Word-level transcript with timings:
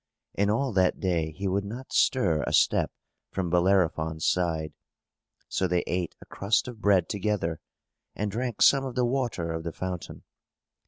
And 0.33 0.49
all 0.49 0.73
that 0.73 0.99
day 0.99 1.31
he 1.31 1.47
would 1.47 1.63
not 1.63 1.93
stir 1.93 2.41
a 2.47 2.53
step 2.53 2.91
from 3.29 3.51
Bellerophon's 3.51 4.25
side; 4.25 4.73
so 5.47 5.67
they 5.67 5.83
ate 5.85 6.15
a 6.19 6.25
crust 6.25 6.67
of 6.67 6.81
bread 6.81 7.07
together, 7.07 7.59
and 8.15 8.31
drank 8.31 8.63
some 8.63 8.83
of 8.83 8.95
the 8.95 9.05
water 9.05 9.51
of 9.51 9.61
the 9.63 9.71
fountain. 9.71 10.23